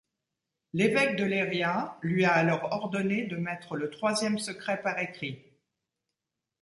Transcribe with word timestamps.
L'évêque 0.73 1.15
de 1.15 1.25
Leiria, 1.25 1.99
lui 2.01 2.25
a 2.25 2.33
alors 2.33 2.63
ordonné 2.71 3.25
de 3.27 3.37
mettre 3.37 3.75
le 3.75 3.91
troisième 3.91 4.39
secret 4.39 4.81
par 4.81 4.97
écrit. 4.97 5.45